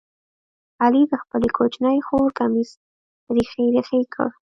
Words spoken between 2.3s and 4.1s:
کمیس ریخې ریخې